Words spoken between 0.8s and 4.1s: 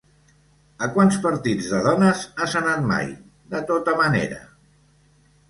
A quants partits de dones has anat mai, de tota